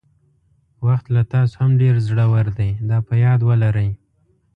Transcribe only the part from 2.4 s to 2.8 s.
دی